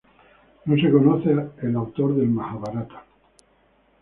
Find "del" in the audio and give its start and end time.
2.15-2.27